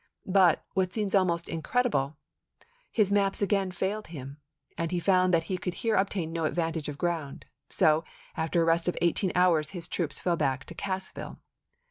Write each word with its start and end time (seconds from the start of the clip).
But, 0.25 0.65
what 0.73 0.91
seems 0.91 1.13
almost 1.13 1.45
incred 1.45 1.85
ible, 1.85 2.15
his 2.91 3.11
maps 3.11 3.39
again 3.43 3.69
failed 3.69 4.07
him, 4.07 4.39
and 4.75 4.89
he 4.89 4.99
found 4.99 5.31
that 5.31 5.43
he 5.43 5.59
could 5.59 5.75
here 5.75 5.95
obtain 5.95 6.33
no 6.33 6.45
advantage 6.45 6.89
of 6.89 6.97
ground; 6.97 7.45
so, 7.69 8.03
after 8.35 8.63
a 8.63 8.65
rest 8.65 8.87
of 8.87 8.97
eighteen 8.99 9.31
hours, 9.35 9.69
his 9.77 9.87
troops 9.87 10.19
fell 10.19 10.35
back 10.37 10.61
ibid., 10.65 10.69
p. 10.69 10.73
320. 10.73 10.75
to 10.75 10.91
Cassville. 10.91 11.39